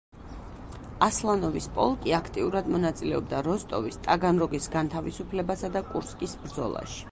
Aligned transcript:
ასლანოვის 1.07 1.67
პოლკი 1.75 2.15
აქტიურად 2.19 2.71
მონაწილეობდა 2.77 3.43
როსტოვის, 3.49 4.01
ტაგანროგის 4.09 4.69
განთავისუფლებასა 4.79 5.73
და 5.77 5.87
კურსკის 5.93 6.37
ბრძოლაში. 6.47 7.09